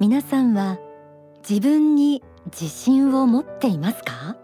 [0.00, 0.78] 皆さんは
[1.46, 4.34] 自分に自信を持っていますか？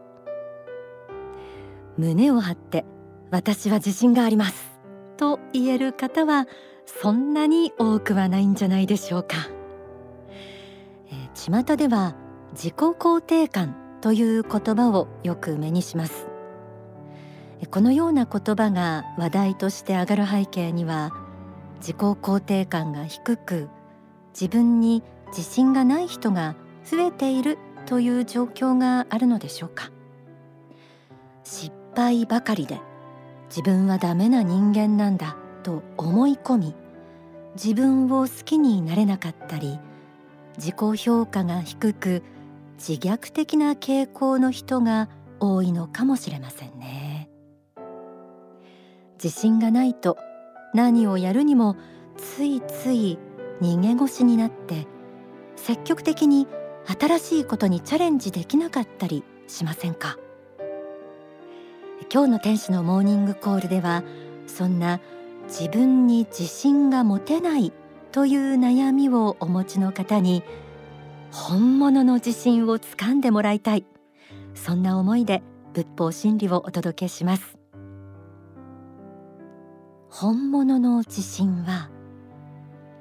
[1.96, 2.84] 胸を張って
[3.30, 4.78] 私は自信があります。
[5.16, 6.46] と言える方は
[6.84, 9.48] そんなに多くはないんじゃないでしょうか、
[11.10, 12.14] えー、巷では
[12.52, 16.26] 自己肯定感という言葉をよく目にします。
[17.70, 21.12] このような言葉が話題として上がる背景には
[21.78, 23.70] 自己肯定感が低く
[24.38, 26.54] 自分に自信がない人が
[26.84, 29.90] 増えているという状況があるのでしょうか。
[31.44, 32.80] 失敗ばかりで
[33.48, 36.74] 自分はダメな人間なんだと思い込み
[37.54, 39.78] 自分を好きになれなかったり
[40.58, 42.22] 自己評価が低く
[42.76, 45.08] 自虐的な傾向の人が
[45.40, 47.30] 多いのかもしれませんね。
[49.22, 50.18] 自信がないと
[50.74, 51.76] 何をやるにも
[52.16, 53.18] ついつい
[53.62, 54.86] 逃げ腰になって
[55.56, 56.46] 積極的に
[56.86, 60.18] 新しいことにチャレンジできなかったりしませんか？
[62.12, 64.04] 今日の天使のモーニングコールでは
[64.46, 65.00] そんな
[65.48, 67.72] 自分に自信が持てない
[68.12, 70.44] という悩みをお持ちの方に
[71.32, 73.84] 本物の自信をつかんでもらいたい。
[74.54, 75.42] そんな思いで
[75.74, 77.58] 仏法真理をお届けします。
[80.08, 81.90] 本物の自信は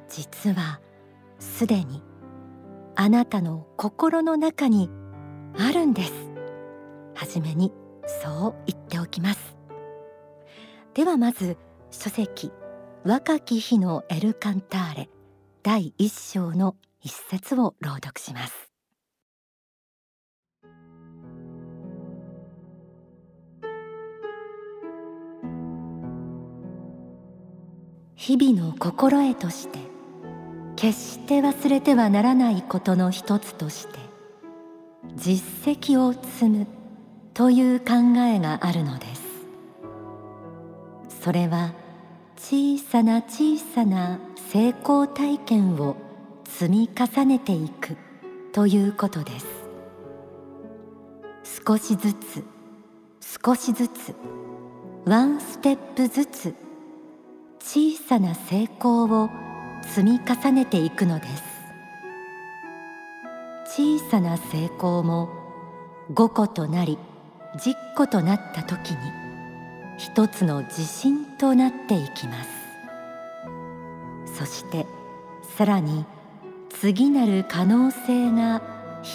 [0.09, 0.81] 実は
[1.39, 2.01] すでに
[2.97, 4.89] あなたの心の中に
[5.57, 6.13] あるんです。
[7.13, 7.73] はじめに
[8.23, 9.57] そう言っておきます。
[10.93, 11.57] ではまず
[11.91, 12.51] 書籍
[13.03, 15.09] 若き日のエルカンターレ
[15.61, 18.71] 第一章の一節を朗読します。
[28.15, 29.94] 日々の心得として
[30.85, 33.97] 決して忘れてはならないことの一つとして
[35.15, 35.43] 実
[35.79, 36.67] 績を積む
[37.33, 37.85] という考
[38.19, 39.23] えがあるのです。
[41.23, 41.73] それは
[42.37, 44.19] 小さな小さな
[44.51, 45.97] 成功体験を
[46.43, 47.97] 積み重ねていく
[48.53, 49.47] ということです。
[51.65, 52.43] 少しずつ
[53.43, 54.13] 少しずつ
[55.05, 56.53] ワンステップずつ
[57.59, 59.29] 小さな成功を
[59.93, 61.43] 積み重ねていくのです。
[63.65, 65.29] 小さな成功も
[66.13, 66.97] 5個となり
[67.57, 68.97] 10個となった時に
[69.97, 72.49] 一つの自信となっていきます。
[74.37, 74.85] そして
[75.57, 76.05] さらに
[76.69, 78.61] 次なる可能性が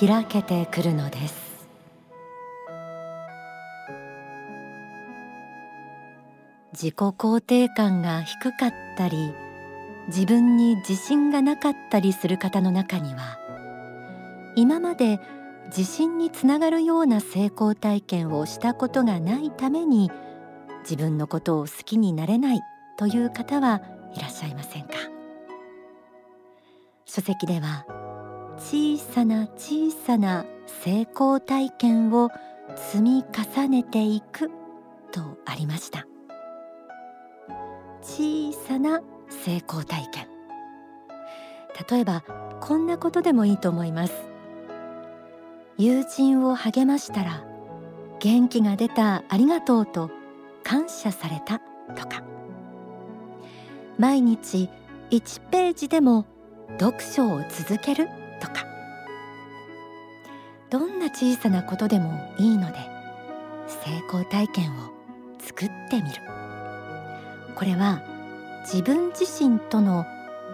[0.01, 1.51] 開けてくるのです。
[6.73, 9.35] 自己肯定感が低かったり
[10.11, 13.39] 自分に自信がなかったりする方の中には
[14.57, 15.21] 今まで
[15.67, 20.11] 自信につながるような成功体験をしたことがないために
[20.83, 22.61] 自分のことを好きになれない
[22.97, 23.81] という方は
[24.13, 24.95] いらっしゃいませんか？
[27.05, 27.87] 書籍では
[28.59, 32.31] 小さな小さな成功体験を
[32.75, 34.51] 積み重ねていく
[35.13, 36.07] とありました。
[38.03, 39.01] 小さな
[39.31, 40.27] 成功体験。
[41.89, 42.23] 例えば
[42.61, 44.13] こんなことでもいいと思います。
[45.79, 47.45] 友人を励ましたら
[48.19, 50.11] 元気が出たありがとうと
[50.63, 51.61] 感謝された
[51.95, 52.23] とか。
[53.99, 54.69] 毎日
[55.11, 56.27] 1ページでも
[56.79, 58.09] 読書を続ける
[58.41, 58.67] とか。
[60.71, 62.79] どんな小さなことでもいいので
[63.67, 64.91] 成功体験を
[65.39, 66.17] 作ってみる。
[67.57, 68.03] これは
[68.63, 70.07] 自分自身との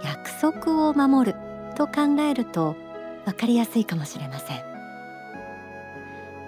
[0.03, 1.39] 約束を守る
[1.75, 2.77] と考えると
[3.25, 4.63] 分かりやすいかもしれません。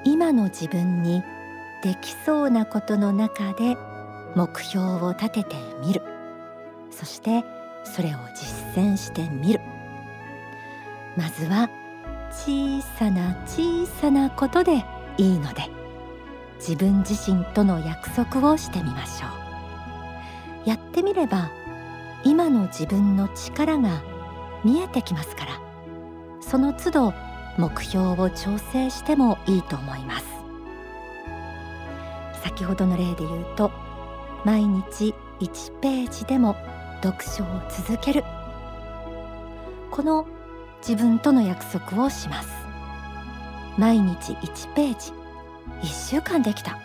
[0.04, 1.22] 今の自分に
[1.82, 3.76] できそうなことの中で
[4.34, 6.02] 目標を立ててみる。
[6.90, 7.44] そして
[7.84, 9.60] それを実践してみる。
[11.16, 11.68] まずは
[12.30, 14.84] 小さな小さなことで
[15.16, 15.68] いいので
[16.58, 19.47] 自分自身との約束をしてみましょう。
[20.68, 21.50] やってみれば
[22.24, 24.02] 今の自分の力が
[24.62, 25.68] 見えてきますから。
[26.40, 27.14] その都度
[27.58, 30.26] 目標を調整してもいいと思います。
[32.42, 33.70] 先ほどの例で言うと
[34.44, 36.54] 毎日1ページでも
[37.02, 38.24] 読書を続ける。
[39.90, 40.26] この
[40.86, 42.48] 自分との約束をします。
[43.78, 45.12] 毎日1ページ。
[45.82, 46.78] 1週間できた。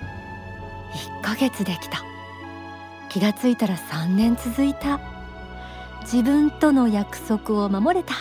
[1.22, 2.13] 1ヶ月できた。
[3.14, 5.00] 気がついたら3年続いた。
[6.02, 8.16] 自分との約束を守れた。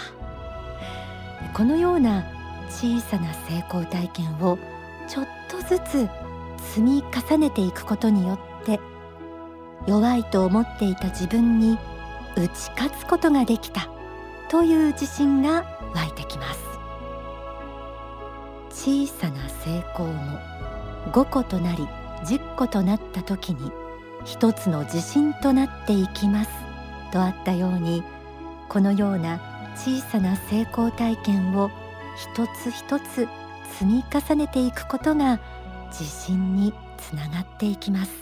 [1.55, 2.27] このような
[2.69, 4.59] 小さな成功体験を
[5.09, 6.11] ちょっとずつ
[6.75, 8.81] 積み重ねていくことによって
[9.87, 11.79] 弱いと思っていた自分に
[12.37, 13.89] 打ち勝つことができた
[14.51, 16.61] という自信が湧いてきます。
[18.69, 20.39] 小さな成功も
[21.13, 21.89] 5個となり
[22.27, 23.73] 10個となった時に
[24.25, 26.51] 一つの自信となっていきます。
[27.13, 28.03] とあったように
[28.69, 29.41] このような
[29.77, 31.71] 小さな成功体験を
[32.17, 33.29] 一つ一つ
[33.79, 35.41] 積み重ねていくことが
[35.89, 38.13] 自信につながっていきます。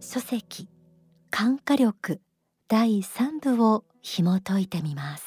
[0.00, 0.68] 書籍
[1.30, 2.20] 感化力
[2.68, 5.25] 第3部を紐解いてみます。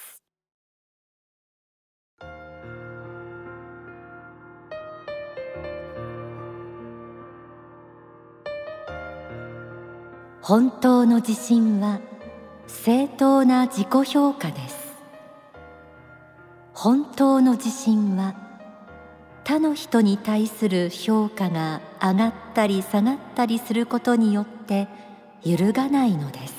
[10.41, 11.99] 本当の自信は
[12.67, 14.89] 正当な自己評価です。
[16.73, 18.35] 本当の自信は
[19.43, 24.87] 他の人に対する評価が上がったり下がったりすることによって
[25.43, 26.53] 揺るがないのです。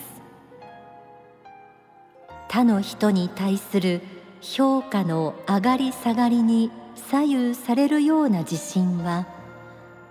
[2.48, 4.02] 他の人に対する
[4.40, 9.26] 評価の上がり下がりに左右されるような自信は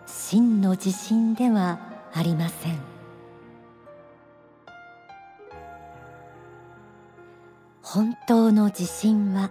[0.08, 1.80] 真の自信では
[2.14, 2.89] ありません。
[7.92, 9.50] 本当の自信は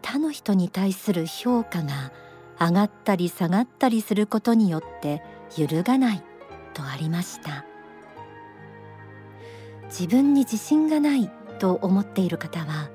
[0.00, 2.12] 他の人に対する評価が
[2.58, 5.22] 上がったり下がったりすることによって
[5.54, 6.22] 揺るがない
[6.72, 7.66] とありました。
[9.90, 12.88] 自分に自信がないと思っている方は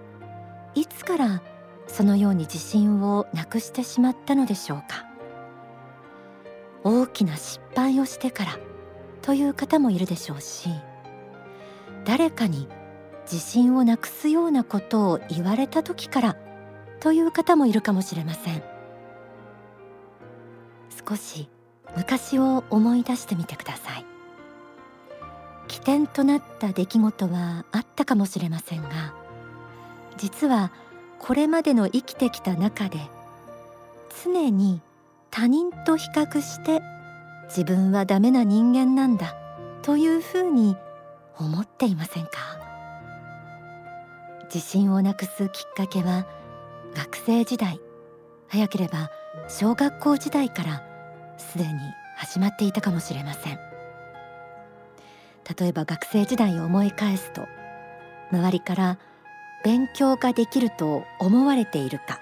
[0.74, 1.44] いつから
[1.86, 5.06] そのように自信をなくしてしまったのでしょうか。
[6.84, 8.58] 大きな失敗をしてから
[9.22, 10.70] という方もいるでしょうし
[12.06, 12.68] 誰かに
[13.32, 16.38] 自信をなくすようなことを言われた時から
[17.00, 18.64] という方もいるかもしれません。
[21.08, 21.50] 少し
[21.96, 24.06] 昔を思い出してみてください。
[25.68, 29.16] 起点となった出来事はあったかもしれませんが
[30.16, 30.72] 実は
[31.20, 33.00] これまでの生きてきた中で
[34.24, 34.82] 常に
[35.32, 36.82] 他人と比較して
[37.48, 39.36] 自分はダメな人間なんだ
[39.82, 40.78] というふうに
[41.38, 42.30] 思っていませんか？
[44.56, 46.26] 自信をなくすきっかけは
[46.96, 47.82] 学生時代
[48.48, 49.12] 早ければ
[49.50, 50.82] 小学校時代から
[51.38, 51.74] すでに
[52.16, 53.60] 始まっていたかもしれません。
[55.60, 57.46] 例えば学生時代を思い返すと
[58.32, 58.98] 周りから
[59.66, 62.22] 勉強ができると思われているか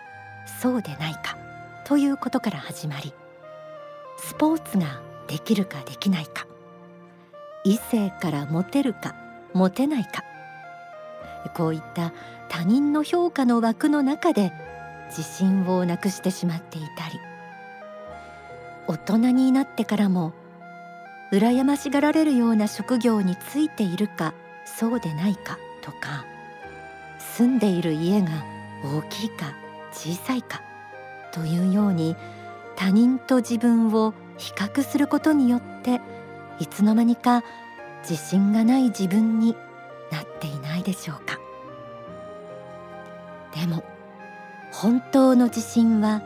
[0.60, 1.38] そうでないか
[1.86, 3.14] ということから始まり
[4.18, 6.48] スポーツができるかできないか
[7.64, 9.14] 異性からモテるか
[9.54, 10.24] モテないか
[11.50, 12.14] こういった
[12.50, 14.52] 他人の評価の枠の中で
[15.10, 17.20] 自信をなくしてしまっていたり
[18.88, 20.34] 大人になってからも
[21.32, 24.34] 羨ましがられるような職業についているか
[24.66, 26.26] そうでないかとか
[27.20, 28.30] 住んでいる家が
[28.84, 29.54] 大きいか
[29.92, 30.62] 小さいか
[31.32, 32.16] というように
[32.76, 36.02] 他人と自分を比較することによって
[36.60, 37.44] いつの間にか
[38.08, 39.56] 自信がない自分に
[40.14, 41.40] なっていないでしょうか。
[43.60, 43.84] でも
[44.72, 46.22] 本当の自信は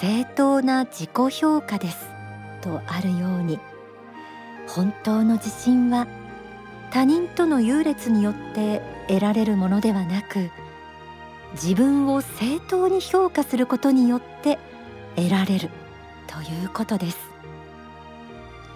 [0.00, 2.08] 正当な自己評価です
[2.60, 3.58] とあるように。
[4.68, 6.06] 本当の自信は
[6.90, 10.50] 他人との優劣によって得られるものではなく
[11.52, 14.58] 自分を正当に評価することによって
[15.16, 15.68] 得られる
[16.26, 17.18] ということです。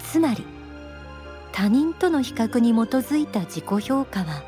[0.00, 0.55] つまり
[1.56, 4.42] 他人との比較に基づいた自己評価は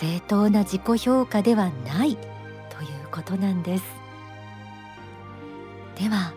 [0.00, 3.84] 正当な自己評価ではないということなんです。
[5.96, 6.34] では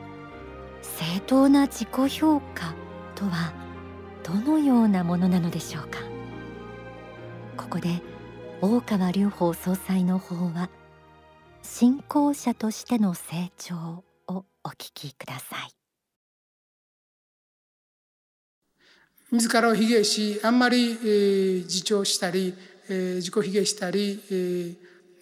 [0.84, 2.76] 正当な自己評価
[3.16, 3.52] とは
[4.24, 5.98] どのようなものなのでしょうか？
[7.58, 8.04] ここで
[8.62, 10.70] 大川隆法総裁の法は
[11.64, 15.79] 信仰者としての成長をお聞きください。
[19.32, 22.54] 自らを卑下しあんまり、えー、自重したり、
[22.90, 24.76] えー、自己卑下したり、えー、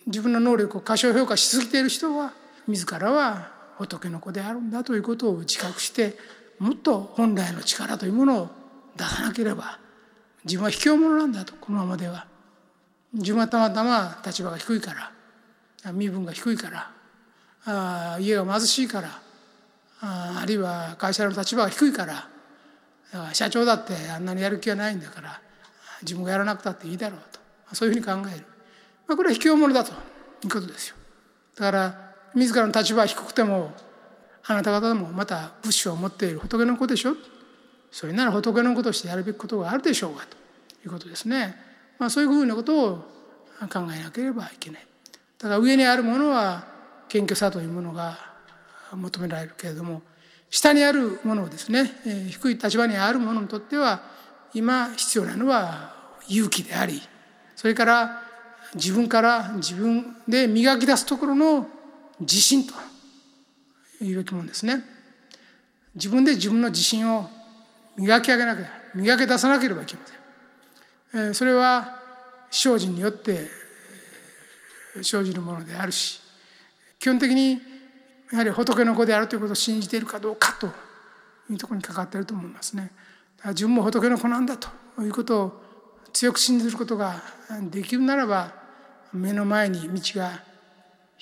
[0.06, 2.34] 自分の能力を過小評価しすぎている人は
[2.68, 6.16] 自らは仏の子であるんだということを自覚して
[6.60, 8.50] もっと本来の力というものを
[8.96, 9.80] 出さなければ
[10.46, 12.28] 自分は卑怯者なんだとこのままでは。
[13.14, 16.92] 自分はたまたま立場が低いから身分が低いから
[17.66, 19.20] あ家が貧しいから
[20.02, 22.28] ああるいは会社の立場が低いから
[23.34, 25.42] 社長だってあんなにやる気はないんだから
[26.02, 27.40] 自分がやらなくたっていいだろうと。
[27.76, 28.46] そういうふうに考える。
[29.08, 29.92] まあ、これは卑怯者だと。
[29.92, 30.96] いうことですよ。
[31.56, 33.74] だから自らの立場は低くても
[34.46, 37.16] あなた方もまた仏性を持っている仏の子でしょ？
[37.92, 40.38] それなら仏の子としてやるべきことがあるでしょうがと。
[40.86, 41.56] いうことですね、
[41.98, 42.98] まあ、そういうふうなことを
[43.62, 44.88] 考えなければいけない。
[45.40, 46.68] だから上にあるものは
[47.10, 48.18] 謙虚さというものが
[48.92, 50.04] 求められるけれども
[50.50, 51.92] 下にあるものをですね
[52.30, 54.02] 低い立場にあるものにとっては
[54.54, 55.94] 今必要なのは
[56.28, 57.02] 勇気であり
[57.56, 58.24] それから
[58.76, 61.68] 自分から自分で磨き出すところの
[62.20, 62.74] 自信と
[64.04, 64.84] いうべきものですね。
[65.96, 67.30] 自分で自分の自信を
[67.96, 70.02] 磨き上げなきゃ磨き出さなければいけま
[71.12, 71.34] せん。
[71.34, 72.00] それは
[72.52, 73.48] 精進によって
[75.02, 76.20] 生じるものであるし
[77.00, 77.62] 基本的に
[78.32, 80.68] やはり仏の子であるということを信じているかどうかと
[81.50, 82.92] いうところにかかっていると思いますね。
[83.46, 84.70] 自分も仏の子なんだと
[85.02, 85.62] いうことを
[86.12, 87.22] 強く信じることが
[87.70, 88.52] できるならば
[89.14, 90.42] 目の前に道が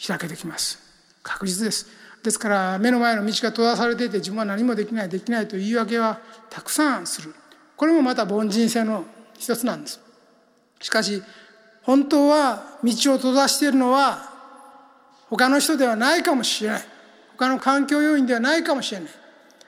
[0.08, 0.80] 開けてきます。
[1.22, 1.88] 確実です。
[2.24, 6.20] ですから目の前の道が閉ざされていて自分は何もできないできないという言い訳は
[6.50, 7.36] たくさんする。
[7.76, 9.06] これもまた凡人性の
[9.38, 10.00] 一つなんです。
[10.82, 11.22] しかし
[11.84, 14.34] 本当は道を閉ざしているのは
[15.30, 16.95] 他の人ではないかもしれない。
[17.38, 19.10] 他の環境要因ではないかもしれない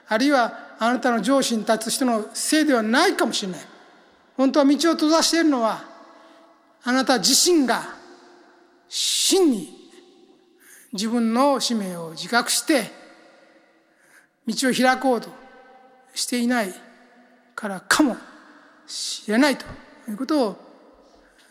[0.08, 3.60] あるいはあなたの上司に立つ人のせいではないかもしれない
[4.36, 5.82] 本当は道を閉ざしているのは
[6.84, 7.82] あなた自身が
[8.88, 9.78] 真に
[10.92, 12.90] 自分の使命を自覚して
[14.46, 15.28] 道を開こうと
[16.14, 16.72] していない
[17.54, 18.16] からかも
[18.86, 19.66] しれないと
[20.08, 20.56] いうことを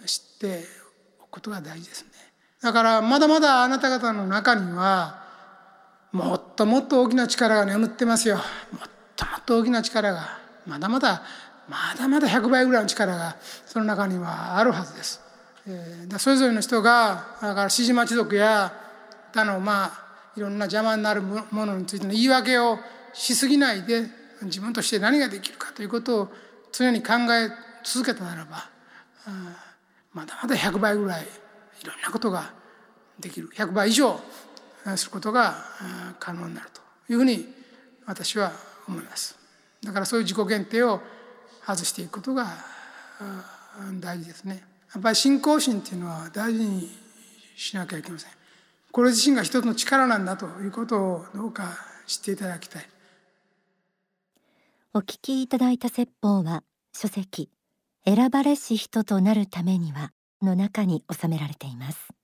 [0.06, 0.64] 知って
[1.22, 2.10] おくことが大事ですね。
[2.62, 5.27] だからまだまだあなた方の中には
[6.12, 8.38] もっともっと大きな力が眠ってますよ。
[8.38, 11.24] もっともっと大きな力がまだまだ
[11.68, 13.36] まだまだ100倍ぐらいの力が
[13.66, 15.22] その中にはあるはずです。
[15.68, 18.72] えー、それぞれの人がだから指示待ち族や
[19.34, 22.80] 他のまあいろんな邪魔になるものについての言い訳を
[23.14, 24.06] しすぎないで
[24.44, 26.30] 自分として何ができるかということを
[26.72, 27.50] 常に考え
[27.84, 28.70] 続けたならば
[30.14, 32.54] まだまだ100倍ぐらいいろんなことが
[33.20, 34.20] できる100倍以上
[34.96, 35.56] することが
[36.20, 37.46] 可能になるというふうに
[38.06, 38.53] 私は
[38.88, 39.38] 思います。
[39.84, 41.01] だからそういう自己限定を
[41.65, 42.48] 外していくことが
[44.00, 44.63] 大事ですね。
[44.94, 46.89] やっぱり信仰心っていうのは大事に
[47.58, 48.32] しなきゃいけません。
[48.91, 52.89] これ自身が一つの力なんだということをどうか知っていただきたい。
[54.94, 57.51] お聞きいただいた説法は書籍
[58.03, 62.17] 選ばれし人となるためにはの中に収められています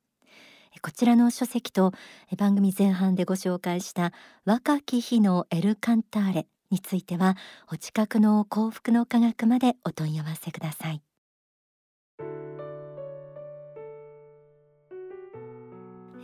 [0.81, 1.91] こちらの書籍と
[2.37, 4.11] 番組前半でご紹介した
[4.45, 7.37] 若き日のエルカンターレについては
[7.71, 11.01] お近くの幸福の科学までお問い合わせください。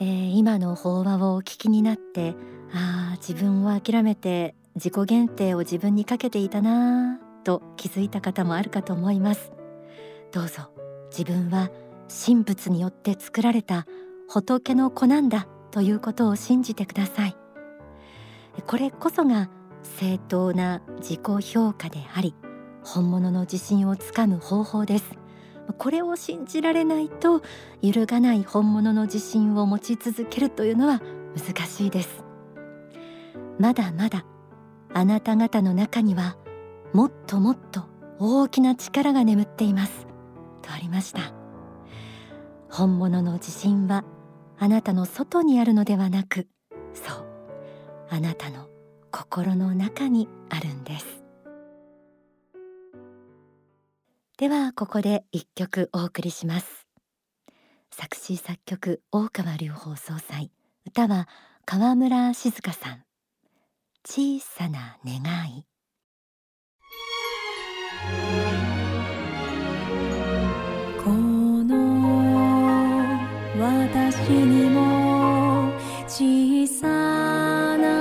[0.02, 2.34] えー、今の法話をお聞きになって
[2.74, 9.52] ああ自分を諦めて自己限定を自分にかけていたなと気づいた方もあるかと思います。
[10.32, 10.72] どうぞ
[11.12, 11.70] 自分は
[12.26, 13.86] 神仏によって作られた
[14.30, 17.36] 仏の子なんだということを信じてください。
[18.68, 19.50] これこそが
[19.82, 21.22] 正当な自己
[21.54, 22.36] 評価であり
[22.84, 25.18] 本物の自信をつかむ方法です。
[25.78, 27.42] これを信じられないと
[27.82, 31.02] 揺るがない本物の自信を持ち続けるというのは
[31.36, 32.24] 難しいです。
[33.58, 34.26] まだまだ
[34.94, 36.38] あなた方の中には
[36.94, 37.84] もっともっと
[38.20, 40.06] 大きな力が眠っています。
[40.62, 41.34] とありました。
[42.70, 44.04] 本物の自信は
[44.60, 46.48] あなたの外にあるのではなく
[46.94, 47.26] そう
[48.10, 48.68] あなたの
[49.12, 51.06] 心の中にあるんです。
[54.38, 56.88] ではここで一曲お送りします。
[57.92, 60.52] 作詞作曲大川隆法総裁
[60.88, 61.28] 歌は
[61.66, 63.04] 川村静香さん。
[64.06, 65.66] 小さな願い。
[73.60, 75.74] 私にも
[76.08, 76.88] 小さ
[77.78, 77.99] な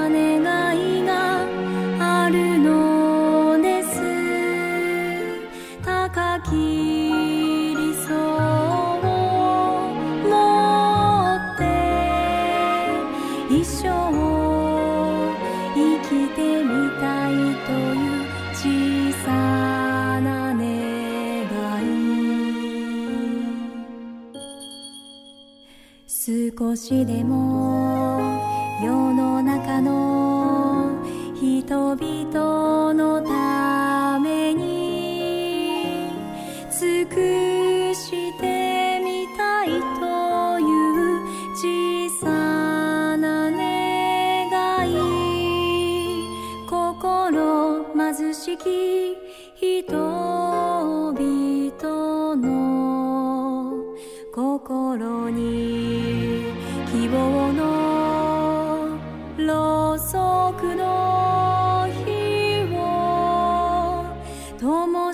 [26.68, 27.87] 少しでも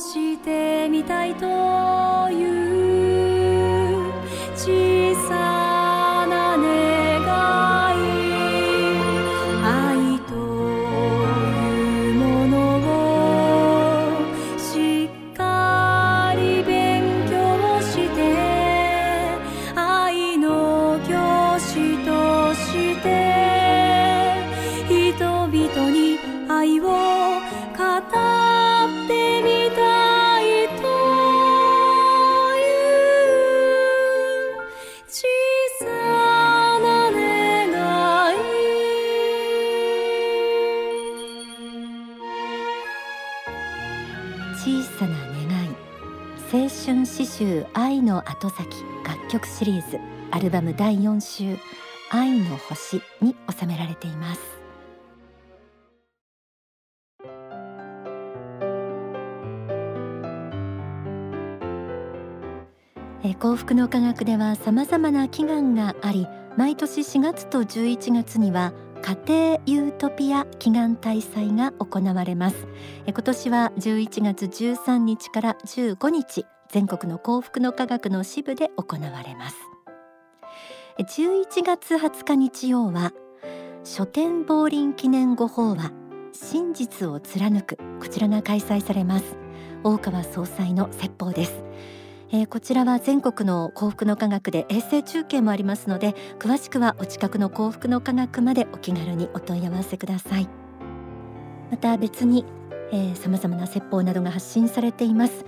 [0.05, 1.47] してみたいと
[2.31, 4.13] いう
[4.55, 5.64] 小さ
[48.15, 48.69] の後先
[49.05, 49.99] 楽曲シリーズ
[50.31, 51.59] アルバム第4週
[52.11, 54.41] 愛の星に収められています。
[63.27, 72.69] え幸福の科学では様々な祈願があり毎年4月と11月には家庭ユートピア祈願大祭が行われます。
[73.07, 79.57] え今年は11月13日から15日全国の幸福の科学の支部で行われます。
[80.99, 83.13] 11月20日日曜は
[83.85, 85.93] 書店亡林記念語法話
[86.33, 89.37] 真実を貫くこちらが開催されます。
[89.85, 91.63] 大川総裁の説法です。
[92.33, 100.49] えーこちらは全国の幸福の科学で衛星中継もありますので詳しくはお近くの幸福の科学までお気軽にお問い合わせください。
[101.71, 102.45] また別に
[103.15, 105.45] さまざまな説法などが発信されています。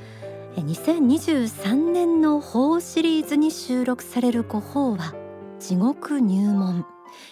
[0.62, 5.14] 2023年の法シリーズに収録されるご法は
[5.58, 6.86] 地獄入門。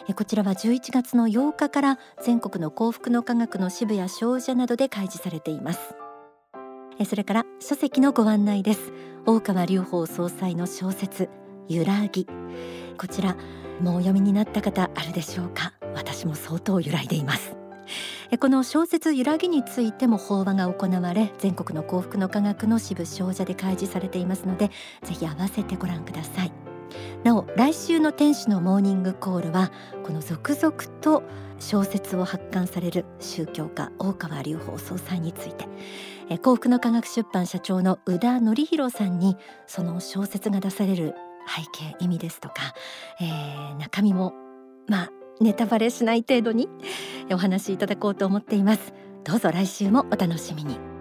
[0.08, 5.94] えこちらは11月の8日から全国の幸福の科学の支部や商社などで開示されています。
[6.98, 8.92] えそれから書籍のご案内です。
[9.26, 11.28] 大川隆法総裁の小説
[11.68, 12.26] 揺らぎ。
[12.98, 13.36] こちら
[13.80, 15.72] もうお読みになった方あるでしょうか？
[15.94, 17.56] 私も相当揺らいでいます。
[18.40, 24.70] この小説揺らぎについても法話が行われ全国の幸福の科学の支部商社で開示されていますので
[25.02, 26.52] ぜひ合わせてご覧ください。
[27.24, 29.72] なお来週の天使のモーニングコールは
[30.04, 31.22] この続々と
[31.58, 35.66] 小説を発刊される宗教家大川隆法総裁について。
[36.38, 41.14] 幸福の科学出版社長の宇田則弘さんにその小説が出される
[41.46, 42.54] 背景意味ですとか、
[43.20, 44.32] えー中身も
[44.86, 45.10] まあ
[45.40, 46.68] ネタバレしない程度に
[47.32, 48.92] お話しいただこうと思っています。
[49.24, 50.93] どうぞ来週もお楽しみに。